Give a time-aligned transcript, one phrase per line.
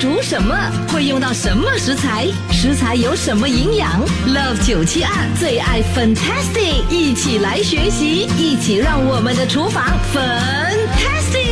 [0.00, 0.56] 煮什么？
[0.88, 2.26] 会用到什么食材？
[2.50, 9.84] 食材有什么营养？Love 九七二最爱 Fantastic，一起来学习，一起让我们的厨房
[10.14, 11.50] Fantastic。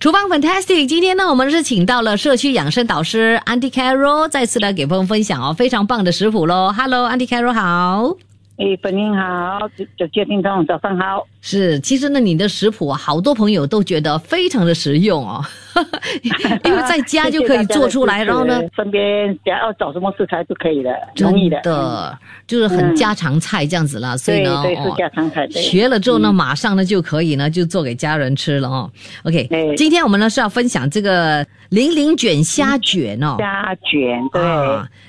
[0.00, 6.72] 厨房 Fantastic，今天呢，我们是请到了社区养生导师 Andy Carroll，再次来给朋友分享哦，非常棒的食谱喽。
[6.74, 8.16] Hello，Andy Carroll 好。
[8.56, 9.58] 哎，本英好，
[9.98, 11.26] 九九听众早上好。
[11.42, 15.44] 是，其实呢，你的食谱啊，好多朋友都觉得非常的实用哦，
[16.64, 24.16] 因为在家就可以做出来，然后呢，身边想要找什么食材都可以的，容易的，就是很家常菜这样子啦。
[24.16, 25.46] 所以呢，对，是家常菜。
[25.50, 28.90] 学了之后呢，马上呢就可以呢就做给家人吃了哦。
[29.24, 34.42] OK，今天我们呢是要分享这个零零卷虾卷哦，虾卷对，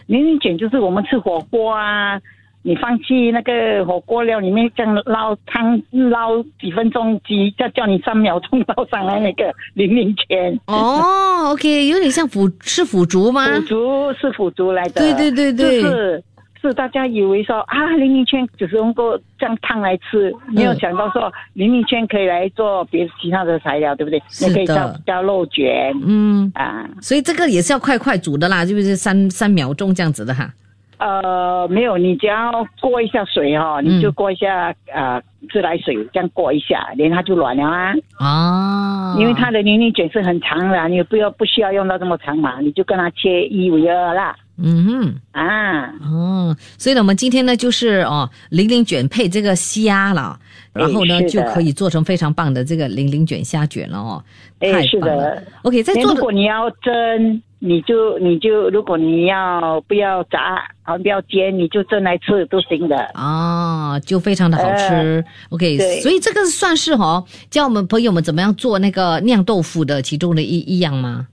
[0.08, 2.20] 零零卷就是我们吃火锅啊。
[2.67, 13.45] 你放弃那个火锅料里面这样捞汤捞几分钟，鸡叫叫你三秒钟捞上来那个零零圈哦，OK，有点像腐是腐竹吗？
[13.45, 16.23] 腐竹是腐竹来的，对对对对，是
[16.61, 24.22] 是大家以为说啊零零圈只是用过这样烫来吃，没有想到说零零圈可以来做别其他的材料，对不对？
[24.27, 26.52] 是可以加加肉卷，嗯。
[26.53, 30.52] 啊，所以这个也是要快快煮的啦，就是三三秒钟这样子的哈。
[31.00, 37.94] 呃，没有，你只要过一下水哈，你就过一下呃自来水，这样过一下，连它就软了啊。
[38.20, 39.16] 哦。
[39.20, 44.36] 因为它的零零卷是很长的，你不要不需要用到这么长嘛，你就跟它切一为二啦。
[44.58, 45.16] 嗯哼。
[45.34, 45.94] 啊。
[46.02, 50.39] 哦，所以呢，我们今天呢就是哦零零卷配这个虾了，
[50.73, 54.23] 然后呢就可以做成非常棒的这个零零卷虾卷了哦。
[54.61, 55.44] 哎，是的。
[55.61, 57.39] OK，在做如果你要蒸。
[57.59, 65.23] 你就你就如果你要不要炸啊不要煎，你就蒸来吃都行的啊，就非常的好吃。
[65.49, 71.27] OK，所以这个算是哈教我们朋友们怎么样做那个酿豆腐的其中的一一样吗？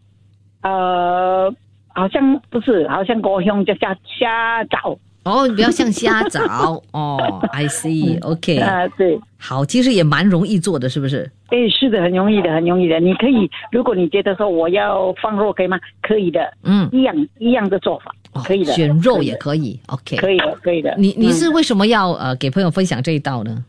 [0.62, 1.54] 呃，
[1.88, 4.98] 好像不是，好像高雄就虾虾枣。
[5.24, 11.30] 哦，你不要像虾枣哦，I see，OK，啊，对，好，其实也蛮容易做的，是不是？
[11.48, 13.00] 哎，是的，很容易的，很容易的。
[13.00, 15.78] 你可以，如果你觉得说我要放肉，可以吗？
[16.02, 18.14] 可以的，嗯，一样一样的做法，
[18.44, 20.94] 可以的，选肉也可以，OK，可以的，可以的。
[20.98, 23.64] 你你是为什么要呃给朋友分享这一道呢？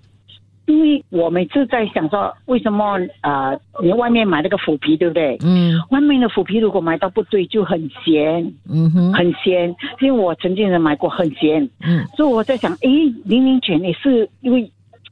[0.65, 3.55] 因为我每次在想说，为什么啊？
[3.83, 5.37] 你外面买那个腐皮，对不对？
[5.43, 5.73] 嗯。
[5.91, 8.51] 外面的腐皮如果买到不对，就很咸。
[8.67, 9.13] 嗯哼。
[9.13, 11.69] 很咸，因为我曾经也买过很咸。
[11.85, 12.03] 嗯。
[12.17, 12.89] 所以我在想，诶，
[13.25, 14.71] 零零卷也是因为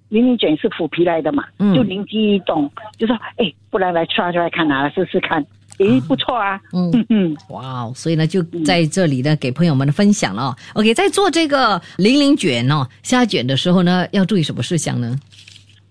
[0.10, 1.46] 零零卷是腐皮来的嘛？
[1.60, 1.74] 嗯。
[1.76, 5.46] 就灵机一动，就说，诶，不然来刷出来看啊试试看。
[5.80, 6.60] 诶，不错啊。
[6.74, 7.38] 嗯嗯。
[7.50, 10.56] 哇哦，所以呢，就在这里呢，给朋友们分享了。
[10.74, 15.16] OK，在做这个零零卷哦，虾卷的时候呢，要注意什么事项呢？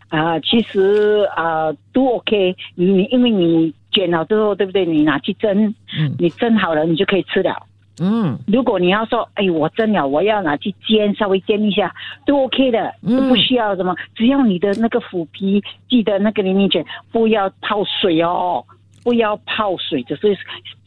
[0.08, 4.84] 啊，其实啊都 OK，你因为你卷了之后，对不对？
[4.84, 7.54] 你拿去蒸，嗯，你蒸好了，你就可以吃了。
[8.00, 11.94] 嗯，如果你要说，哎，我蒸了，我要拿去煎，稍微煎一下，
[12.26, 18.64] 都 OK 的，都不需要什么，只要你的那个腐皮，记得那个零零卷不要泡水哦，
[19.02, 20.38] 不要泡水，就是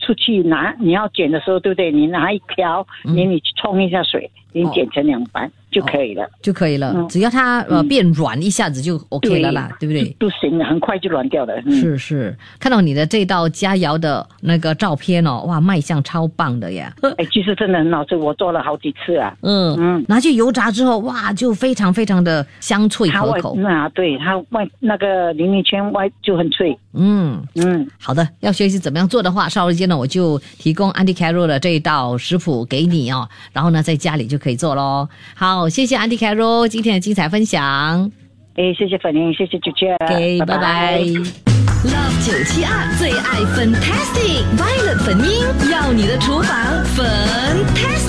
[0.05, 1.91] 出去拿你要剪的时候，对不对？
[1.91, 5.51] 你拿一瓢，你你去冲一下水，你剪成两半。
[5.71, 7.05] 就可以了，就可以了。
[7.09, 10.05] 只要它呃变软，一下子就 OK 了啦，对不对？
[10.17, 11.53] 不行，很快就软掉了。
[11.63, 16.93] 是是，看到你的这道佳肴的那个照片哦，哇，卖相超棒的呀！
[17.17, 19.35] 哎，其实真的很好吃，我做了好几次啊。
[19.41, 23.57] 嗯嗯，拿去油炸之后，哇，就非常非常的香脆可口。
[23.57, 26.77] 那对它外那个零零圈外就很脆。
[26.93, 35.07] 嗯嗯，好的，要学习怎么样做的话，稍后间呢我就提供 Andy Carroll 的这一道食谱给你哦，然后呢在家里就可以做喽。
[35.35, 35.69] 好。
[35.75, 38.11] 谢谢安迪凯罗今天的精彩分享。
[38.55, 40.99] 哎，谢谢粉玲，谢谢九七二，OK，拜拜。
[40.99, 46.55] Love 九七二最爱 Fantastic，Violet 粉音要你的厨房
[46.95, 48.04] Fantastic，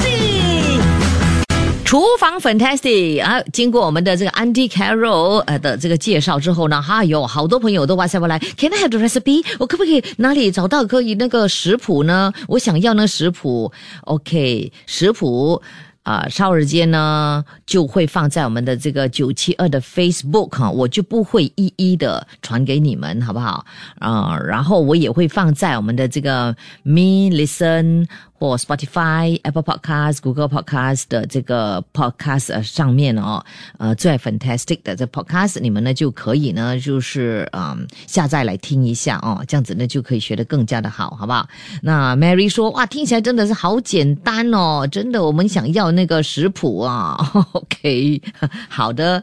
[1.96, 3.40] 厨房 Fantastic 啊！
[3.54, 9.42] 经过我们的这个 Andy Carroll 呃的这个介绍之后呢，哈有好多朋友都哇塞过来，Can I have the recipe？
[9.58, 12.34] 我可不可以哪里找到可以那个食谱呢？
[12.48, 13.72] 我想要那食谱
[14.02, 15.62] ，OK，食谱。
[16.02, 23.66] 啊，稍后间呢就会放在我们的这个九七二的 Facebook 哈，我就不会一一的传给你们，好不好？
[23.98, 26.54] 啊，然后我也会放在我们的这个
[26.84, 28.06] Me Listen
[28.38, 33.44] 或 Spotify、Apple Podcast、Google Podcast 的这个 Podcast 上面哦，
[33.78, 41.48] 呃，最 Fantastic 的这 Podcast，你们呢就可以呢，就是嗯下载来听一下哦，这样子呢就可以学得更加的好，好不好？
[41.82, 47.16] 那 Mary 说，哇，听起来真的是好简单哦，真的，我们想要那个食谱啊。
[47.52, 48.20] OK，
[48.68, 49.22] 好的，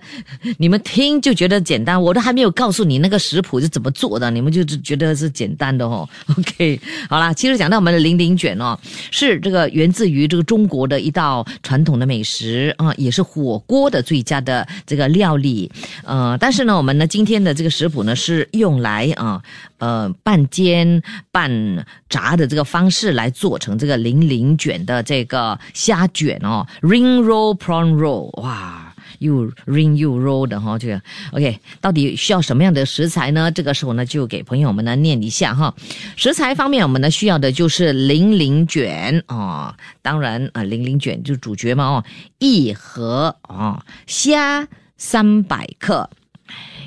[0.57, 6.07] 你们听就觉得简单，我都还没有告诉你那个食谱是怎么做的，你们就觉得是简单的哦。
[6.37, 6.79] OK，
[7.09, 8.77] 好啦，其实讲到我们的零零卷哦。
[9.11, 15.71] 是这个源自于这个中国的一道传统的美食啊，也是火锅的最佳的这个料理。
[16.03, 19.41] 呃，但是呢，我们呢今天的这个食谱呢是用来啊
[19.77, 21.01] 呃半煎
[21.31, 28.82] 半炸的这个方式来做成这个零零卷的这个虾卷哦，ring roll prawn roll，哇！
[29.23, 33.49] 又 ring 又 roll 的哈，这个 OK，到底需要什么样的食材呢？
[33.49, 35.73] 这个时候呢，就给朋友们呢念一下哈。
[36.17, 42.03] 食材方面，我们呢需要的就是零零卷哦，当然啊，零零卷就主角嘛哦，
[42.37, 44.67] 一盒啊，虾
[44.97, 46.09] 三百克。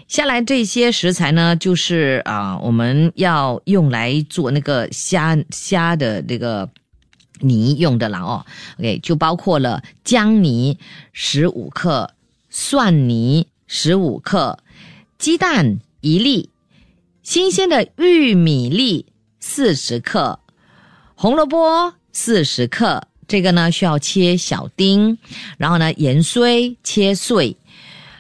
[0.07, 6.69] 下来这些食材呢，就是啊，我们要用来做那个虾虾的这个
[7.41, 8.47] 泥用的啦哦。
[8.79, 10.79] OK，就包括了姜泥
[11.13, 12.11] 十五克。
[12.59, 14.59] 蒜泥十五克，
[15.19, 16.49] 鸡蛋一粒，
[17.23, 19.05] 新鲜的玉米粒
[19.39, 20.41] 四十克，
[21.15, 25.19] 红萝卜四十克，这个呢需要切小丁，
[25.59, 27.59] 然后呢盐碎切碎，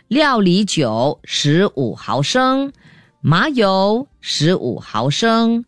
[0.08, 2.74] 料理酒十五毫升，
[3.22, 5.64] 麻油十五毫升，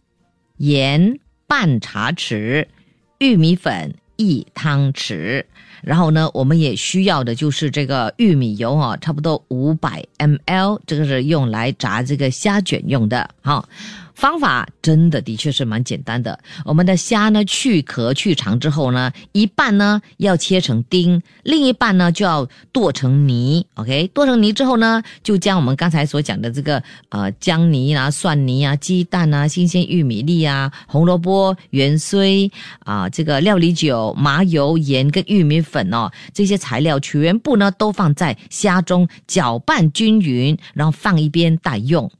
[0.58, 2.68] 盐半茶匙，
[3.16, 5.42] 玉米粉一汤匙。
[5.80, 13.66] 然后呢，我们也需要的就是这个玉米油啊，差不多五百 mL，这个是用来炸这个虾卷用的，哈。
[14.18, 16.36] 方法真的的确是蛮简单的。
[16.64, 23.64] 我们的虾呢，去壳去肠之后呢，一半呢要切成丁，另一半呢就要剁成泥。
[23.74, 32.50] OK，剁成泥之后呢，就将我们刚才所讲的这个呃姜泥啊、蒜泥啊、鸡蛋啊、新鲜玉米粒啊、红萝卜、芫荽
[32.80, 42.10] 啊、这个料理酒、麻油、盐跟玉米粉哦，这些材料全部呢都放在虾中搅拌均匀，然后放一边待用。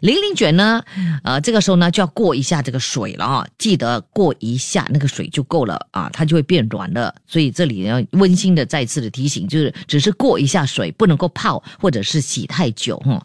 [0.00, 0.82] 零零卷呢，
[1.22, 7.14] 呃，这个时候呢就要过一下这个水了啊，记得过一下那个水就够了啊，它就会变软了。
[7.26, 13.22] 所以这里呢温馨的再次的提醒，就是只是过一下水，不能够泡或者是洗太久哈。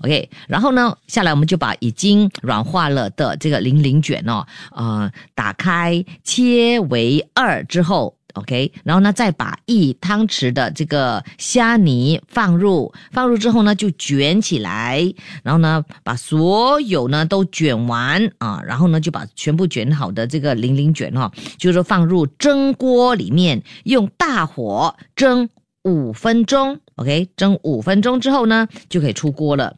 [0.00, 8.14] OK，然后呢，下来我们就把已经软化了的这个零零卷哦，呃，打开切为二之后。
[8.36, 15.02] OK，然后呢，再把一汤匙的这个虾泥放入，放入之后呢，就卷起来，
[15.42, 25.48] 然后呢，把所有呢都卷完啊，然后呢，就把全部卷好的这个零零卷哈，就是放入蒸锅里面，用大火蒸。
[25.88, 29.74] 五分钟，OK，蒸五分钟之后呢，就可以出锅了。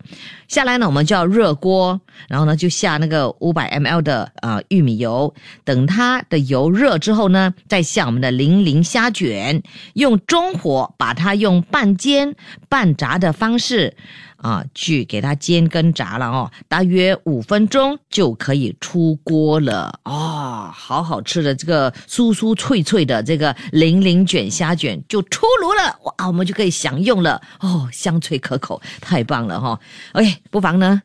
[0.49, 5.33] 下来呢，我们就要热锅，然后呢，就下那个五百 mL 的啊玉米油。
[5.65, 9.63] 等它的油热之后呢，再下我们的零零虾卷，
[9.93, 12.35] 用中火把它用半煎
[12.69, 13.95] 半炸的方式。
[14.39, 29.79] 啊，去给它煎跟炸了哦，大约五分钟就可以出锅了哦，好好吃的这个酥酥脆脆的这个零零卷虾卷就出炉了哇，我们就可以享用了哦，香脆可口，太棒了哈。
[30.13, 31.03] OK，不妨呢，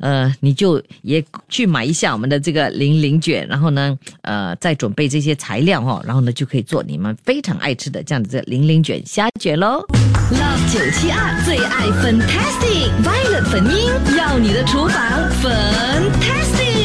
[0.00, 9.84] 呃，你就也去买一下我们的这个零零卷，然后呢，呃，再准备这些材料哈，然后呢就可以做你们非常爱吃的这样子的零零卷虾卷喽。
[10.32, 15.00] Love 九七二最爱 Fantastic Violet 粉樱，要你的厨房
[15.40, 16.75] Fantastic。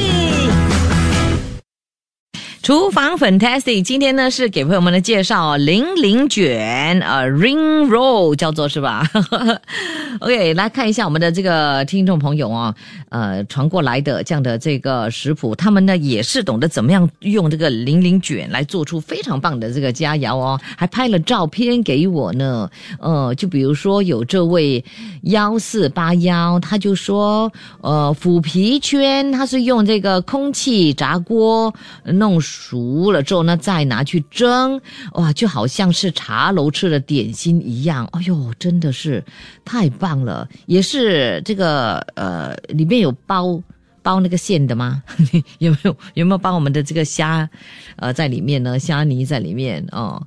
[2.64, 9.10] 厨房 fantastic，今天呢是给朋友们的介绍零零卷，呃，ring roll 叫做是吧？
[10.22, 12.76] OK，来看一下我们的这个听众朋友啊，
[13.10, 22.70] 呃，传过来的这样的这个食谱，他们呢也是懂得怎么样用这个零零卷来做出非常棒的这个佳肴哦，还拍了照片给我呢。
[23.00, 24.84] 呃，就比如说有这位
[25.24, 27.52] 幺四八幺，他就说，
[27.82, 32.40] 呃，腐皮圈他是用这个空气炸锅弄。
[32.52, 34.82] 熟了之后呢，再拿去蒸，
[35.14, 38.06] 哇，就好像是茶楼吃的点心一样。
[38.12, 39.24] 哎呦，真的是
[39.64, 40.48] 太棒了！
[40.66, 43.62] 也是这个呃，里面有包
[44.04, 45.02] 包那个馅的吗？
[45.60, 47.50] 有没有有没有包我们的这个虾
[47.96, 48.78] 呃在里面呢？
[48.78, 50.22] 虾泥在里面哦，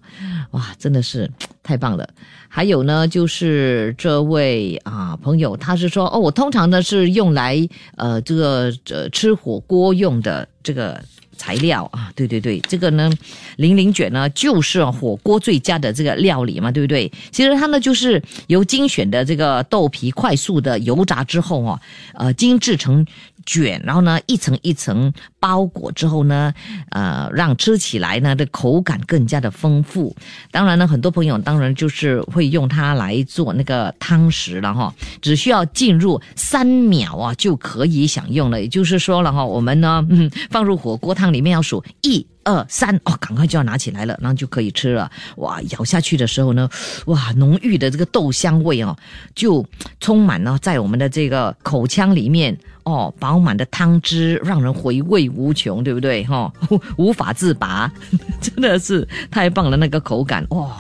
[0.53, 1.31] 哇，真的是
[1.63, 2.09] 太棒了！
[2.49, 10.99] 还有呢，就是这位啊朋友，他是说哦，我通常呢是用来呃这个呃吃火锅用的这个。
[11.37, 13.11] 材料啊，对对对，这个呢，
[13.57, 17.11] 零零卷呢就是火锅最佳的这个料理嘛，对不对？
[17.31, 21.81] 其实它呢就是由精选的这个豆皮快速的油炸之后哦，
[22.15, 23.07] 呃，精制成。
[23.47, 26.53] 卷，然后呢，一层一层包裹之后呢，
[26.91, 30.15] 呃，让吃起来呢的口感更加的丰富。
[30.51, 38.61] 当然呢，很多朋友当然就是会用它来做那个汤食了哈，只需要进入三秒啊就可以享用了。
[38.61, 42.27] 也就是说了哈，我们呢，嗯， 放入火锅汤里面要数一。
[42.47, 45.11] 二三哦，赶快就要拿起来了，然后就可以吃了。
[45.37, 46.69] 哇，咬下去的时候呢，
[47.07, 48.95] 哇，浓郁的这个豆香味哦，
[49.35, 49.65] 就
[49.99, 56.25] 充满了在我们的这个口腔里面哦，饱满的汤汁让人回味无穷，对不对？
[56.25, 56.53] 哈，
[56.97, 57.91] 无法自拔，
[58.41, 60.71] 真的是太棒了，那个口感哇。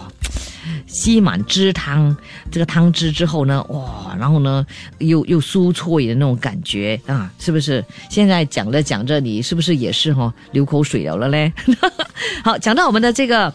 [0.87, 2.17] 吸满汁汤，
[2.51, 4.65] 这个汤汁之后呢，哇，然后呢，
[4.99, 7.85] 又又酥脆的那种感觉啊，是不是？
[8.09, 11.53] 现在讲着讲着，你是不是也是哈流口水了了嘞？
[12.45, 13.53] 好，讲到我们的这个。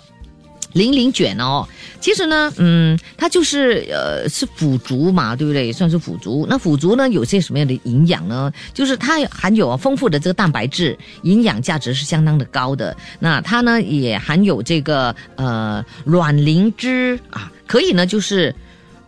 [0.74, 1.68] 零零卷哦，
[2.00, 5.72] 其实呢，嗯，它就是呃是腐竹嘛，对不对？
[5.74, 6.46] 算是腐竹。
[6.50, 8.52] 那腐竹呢，有些什么样的营养呢？
[8.74, 12.96] 就是它含有丰富的这个蛋白质，营养价值是相当的高的。
[13.20, 18.54] 那它呢，也含有这个呃卵磷脂啊，可以呢就是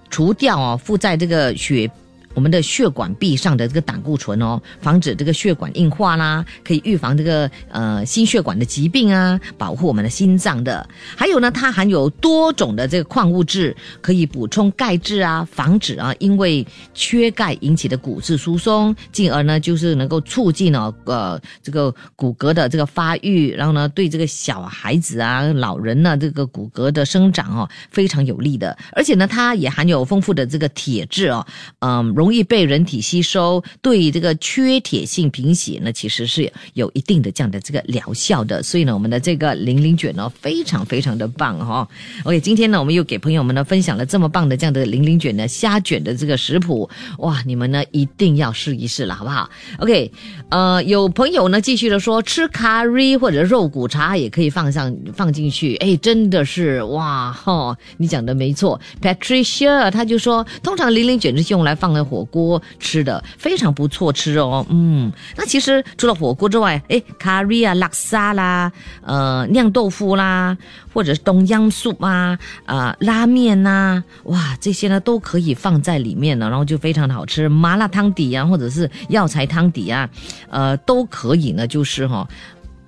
[0.10, 1.90] 除掉哦附在这个血。
[2.34, 10.88] 我们的血管壁上的这个胆固醇哦，防止这个血管硬化啦，可以预防这个呃心血管的疾病啊，保护我们的心脏的。
[11.18, 28.78] 还有呢，它含有多种的这个矿物质，可以补充钙质啊，防止啊因为缺钙引起的骨质疏松，进而呢就是能够促进呢呃这个骨骼的这个发育，然后呢对这个小孩子啊、老人呢这个骨骼的生长哦非常有利的。
[28.94, 31.46] 而且呢，它也含有丰富的这个铁质哦，
[31.80, 32.16] 嗯。
[32.22, 38.62] 容易被人体吸收，对这个缺铁性贫血呢，其实是有一定的这样的这个疗效的。
[38.62, 41.90] 所以呢，我们的这个零零卷呢，非常非常的棒哈。
[42.24, 46.88] OK，今天呢，我们又给朋友们呢分享了这么棒的这样的零零卷的虾卷的这个食谱，
[47.18, 49.50] 哇，你们呢一定要试一试了，好不好
[49.80, 50.12] ？OK，
[50.50, 62.06] 呃，有朋友呢继续的说，吃咖喱或者肉骨茶也可以放上放进去，哎，真的是哇哈，你讲的没错，Patricia，他就说，通常零零卷是用来放的。
[62.12, 68.70] 火锅吃的非常不错吃哦，嗯，那其实除了火锅之外，哎，咖喱啊、拉沙啦、
[69.02, 70.58] 呃酿豆腐啦，
[70.94, 77.48] 或者是东阳素啊、啊拉面呐，哇，这些呢都可以放在里面呢，然后就非常的好吃。
[77.48, 80.10] 麻辣汤底啊，或者是药材汤底啊，
[80.50, 82.28] 呃，都可以呢，就是哈。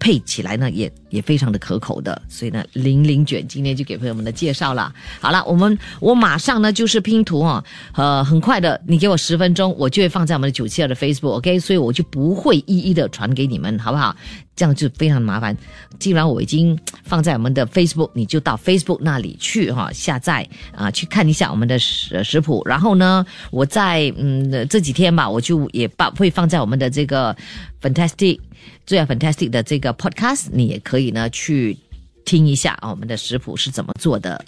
[0.04, 4.94] 配起来呢，也也非常的可口的，所以呢，零零卷今天就给朋友们的介绍了。
[5.22, 7.64] 好了，我们我马上呢就是拼图啊，
[7.96, 14.14] 呃，很快的，你给我十分钟，我就会放在我们的九七二的 Facebook，OK，所以我就不会一一的传给你们，好不好？
[14.58, 15.58] 这样就非常麻烦。
[16.00, 22.62] 既然我已经放在我们的 Facebook，你就到 Facebook 那里去哈，下载啊，去看一下我们的食食谱。
[22.66, 27.34] 然后呢，我在嗯这几天吧，我就也把会放在我们的这个
[27.82, 28.40] Fantastic。
[28.86, 31.78] 最爱 fantastic 的这个 podcast，你也可以呢去
[32.26, 34.44] 听一下啊，我们的食谱是怎么做的。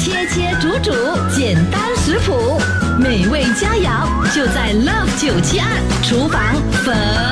[0.00, 0.92] 切切煮煮，
[1.34, 2.58] 简单食谱，
[2.98, 5.66] 美味佳肴就在 Love 九七二
[6.02, 7.31] 厨房粉。